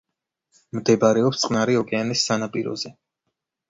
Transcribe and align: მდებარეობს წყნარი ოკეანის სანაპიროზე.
მდებარეობს 0.77 1.43
წყნარი 1.43 1.79
ოკეანის 1.85 2.27
სანაპიროზე. 2.33 2.99